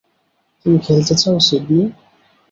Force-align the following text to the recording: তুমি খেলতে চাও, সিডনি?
তুমি 0.59 0.77
খেলতে 0.77 1.13
চাও, 1.15 1.37
সিডনি? 1.39 1.83